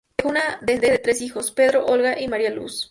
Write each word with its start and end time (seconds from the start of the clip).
Dejó 0.17 0.29
una 0.29 0.57
descendencia 0.61 0.93
de 0.93 0.97
tres 0.97 1.21
hijos: 1.21 1.51
Pedro, 1.51 1.85
Olga, 1.85 2.19
y 2.19 2.27
María 2.27 2.49
Luz. 2.49 2.79